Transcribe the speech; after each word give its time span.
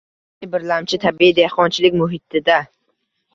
Ya'ni, 0.43 0.47
birlamchi 0.53 0.99
tabiiy 1.03 1.33
dehqonchilik 1.41 1.99
muhitida 2.01 2.57